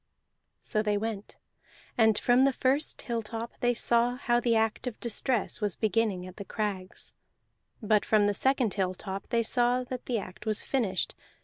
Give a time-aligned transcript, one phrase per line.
[0.61, 1.37] So they went,
[1.95, 6.37] and from the first hilltop they saw how the act of distress was beginning at
[6.37, 7.13] the crags;
[7.83, 11.13] but from the second hilltop they saw that the act was finished.